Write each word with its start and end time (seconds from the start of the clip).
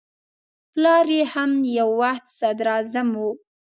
پلار 0.71 1.07
یې 1.17 1.23
هم 1.33 1.51
یو 1.79 1.89
وخت 2.01 2.25
صدراعظم 2.39 3.09
و. 3.19 3.23